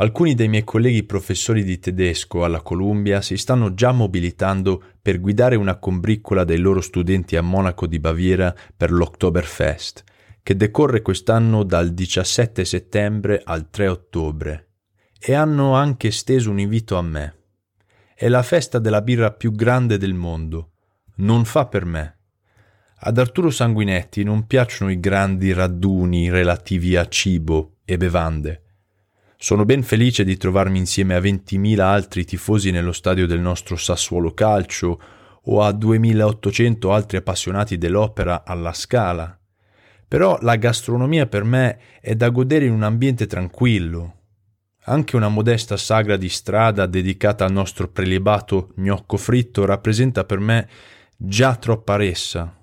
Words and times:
Alcuni 0.00 0.34
dei 0.34 0.46
miei 0.46 0.62
colleghi 0.62 1.02
professori 1.02 1.64
di 1.64 1.80
tedesco 1.80 2.44
alla 2.44 2.62
Columbia 2.62 3.20
si 3.20 3.36
stanno 3.36 3.74
già 3.74 3.90
mobilitando 3.90 4.80
per 5.02 5.18
guidare 5.18 5.56
una 5.56 5.78
combriccola 5.78 6.44
dei 6.44 6.58
loro 6.58 6.80
studenti 6.80 7.34
a 7.34 7.42
Monaco 7.42 7.88
di 7.88 7.98
Baviera 7.98 8.54
per 8.76 8.92
l'Oktoberfest, 8.92 10.04
che 10.44 10.54
decorre 10.54 11.02
quest'anno 11.02 11.64
dal 11.64 11.92
17 11.94 12.64
settembre 12.64 13.42
al 13.44 13.70
3 13.70 13.88
ottobre, 13.88 14.68
e 15.18 15.34
hanno 15.34 15.74
anche 15.74 16.12
steso 16.12 16.52
un 16.52 16.60
invito 16.60 16.96
a 16.96 17.02
me. 17.02 17.37
È 18.20 18.26
la 18.28 18.42
festa 18.42 18.78
della 18.78 19.02
birra 19.02 19.30
più 19.30 19.52
grande 19.52 19.96
del 19.98 20.14
mondo. 20.14 20.70
Non 21.16 21.44
fa 21.44 21.66
per 21.66 21.84
me. 21.84 22.16
Ad 23.00 23.16
Arturo 23.18 23.50
Sanguinetti 23.50 24.24
non 24.24 24.46
piacciono 24.46 24.90
i 24.90 24.98
grandi 24.98 25.52
raduni 25.52 26.28
relativi 26.28 26.96
a 26.96 27.06
cibo 27.06 27.76
e 27.84 27.96
bevande 27.96 28.62
sono 29.40 29.64
ben 29.64 29.84
felice 29.84 30.24
di 30.24 30.36
trovarmi 30.36 30.78
insieme 30.78 31.14
a 31.14 31.20
20.000 31.20 31.78
altri 31.78 32.24
tifosi 32.24 32.72
nello 32.72 32.90
stadio 32.90 33.24
del 33.24 33.38
nostro 33.38 33.76
Sassuolo 33.76 34.34
Calcio 34.34 35.00
o 35.40 35.62
a 35.62 35.70
2.800 35.70 36.90
altri 36.90 37.18
appassionati 37.18 37.78
dell'opera 37.78 38.42
alla 38.44 38.72
Scala. 38.72 39.38
Però 40.08 40.38
la 40.40 40.56
gastronomia 40.56 41.26
per 41.26 41.44
me 41.44 41.78
è 42.00 42.16
da 42.16 42.30
godere 42.30 42.64
in 42.64 42.72
un 42.72 42.82
ambiente 42.82 43.28
tranquillo. 43.28 44.17
Anche 44.88 45.16
una 45.16 45.28
modesta 45.28 45.76
sagra 45.76 46.16
di 46.16 46.28
strada 46.28 46.86
dedicata 46.86 47.44
al 47.44 47.52
nostro 47.52 47.88
prelibato 47.88 48.72
gnocco 48.76 49.16
fritto 49.16 49.64
rappresenta 49.64 50.24
per 50.24 50.38
me 50.38 50.68
già 51.16 51.56
troppa 51.56 51.96
ressa. 51.96 52.54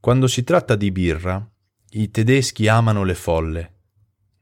Quando 0.00 0.26
si 0.26 0.44
tratta 0.44 0.76
di 0.76 0.90
birra, 0.92 1.44
i 1.90 2.10
tedeschi 2.10 2.68
amano 2.68 3.02
le 3.02 3.14
folle 3.14 3.72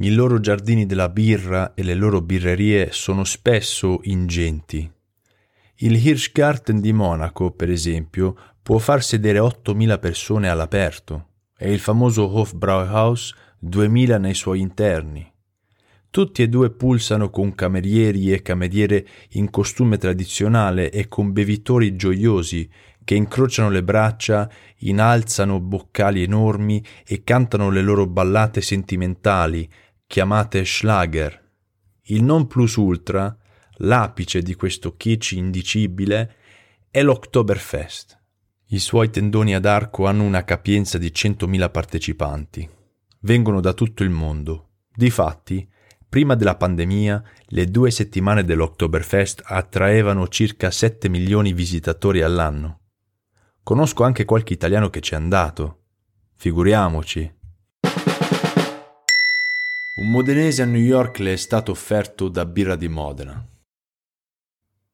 i 0.00 0.12
loro 0.12 0.38
giardini 0.38 0.86
della 0.86 1.08
birra 1.08 1.74
e 1.74 1.82
le 1.82 1.94
loro 1.94 2.20
birrerie 2.20 2.92
sono 2.92 3.24
spesso 3.24 3.98
ingenti. 4.02 4.88
Il 5.80 5.96
Hirschgarten 5.96 6.80
di 6.80 6.92
Monaco, 6.92 7.50
per 7.50 7.68
esempio, 7.68 8.36
può 8.62 8.78
far 8.78 9.02
sedere 9.02 9.40
8.000 9.40 9.98
persone 9.98 10.48
all'aperto 10.48 11.26
e 11.56 11.72
il 11.72 11.80
famoso 11.80 12.32
Hofbrauhaus 12.32 13.34
2.000 13.64 14.20
nei 14.20 14.34
suoi 14.34 14.60
interni. 14.60 15.28
Tutti 16.10 16.42
e 16.42 16.48
due 16.48 16.70
pulsano 16.70 17.30
con 17.30 17.54
camerieri 17.54 18.32
e 18.32 18.42
cameriere 18.42 19.06
in 19.30 19.50
costume 19.50 19.98
tradizionale 19.98 20.90
e 20.90 21.06
con 21.08 21.32
bevitori 21.32 21.96
gioiosi 21.96 22.68
che 23.04 23.14
incrociano 23.14 23.70
le 23.70 23.82
braccia, 23.82 24.50
innalzano 24.80 25.60
boccali 25.60 26.22
enormi 26.22 26.84
e 27.06 27.24
cantano 27.24 27.70
le 27.70 27.80
loro 27.80 28.06
ballate 28.06 28.60
sentimentali 28.60 29.68
chiamate 30.06 30.64
Schlager. 30.64 31.46
Il 32.04 32.24
non 32.24 32.46
plus 32.46 32.76
ultra, 32.76 33.36
l'apice 33.76 34.40
di 34.40 34.54
questo 34.54 34.96
kitsch 34.96 35.32
indicibile, 35.32 36.34
è 36.90 37.02
l'Oktoberfest. 37.02 38.18
I 38.68 38.78
suoi 38.78 39.10
tendoni 39.10 39.54
ad 39.54 39.66
arco 39.66 40.06
hanno 40.06 40.24
una 40.24 40.44
capienza 40.44 40.96
di 40.98 41.08
100.000 41.14 41.70
partecipanti. 41.70 42.68
Vengono 43.20 43.60
da 43.60 43.74
tutto 43.74 44.02
il 44.02 44.10
mondo. 44.10 44.70
Difatti, 44.94 45.66
prima 46.08 46.34
della 46.34 46.56
pandemia, 46.56 47.22
le 47.48 47.66
due 47.66 47.90
settimane 47.90 48.44
dell'Oktoberfest 48.44 49.42
attraevano 49.44 50.28
circa 50.28 50.70
7 50.70 51.08
milioni 51.08 51.50
di 51.50 51.54
visitatori 51.54 52.22
all'anno. 52.22 52.80
Conosco 53.62 54.04
anche 54.04 54.24
qualche 54.24 54.54
italiano 54.54 54.88
che 54.88 55.00
ci 55.00 55.12
è 55.12 55.16
andato. 55.16 55.82
Figuriamoci. 56.36 57.36
Un 59.96 60.10
modenese 60.10 60.62
a 60.62 60.64
New 60.64 60.80
York 60.80 61.18
le 61.18 61.32
è 61.32 61.36
stato 61.36 61.72
offerto 61.72 62.28
da 62.28 62.46
birra 62.46 62.76
di 62.76 62.88
Modena. 62.88 63.46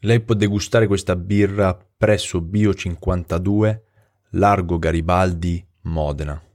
Lei 0.00 0.20
può 0.20 0.34
degustare 0.34 0.86
questa 0.86 1.14
birra 1.14 1.78
presso 1.96 2.40
Bio 2.40 2.74
52, 2.74 3.84
Largo 4.30 4.78
Garibaldi, 4.78 5.64
Modena. 5.82 6.45